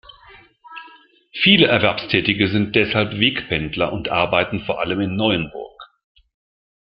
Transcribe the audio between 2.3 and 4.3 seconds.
sind deshalb Wegpendler und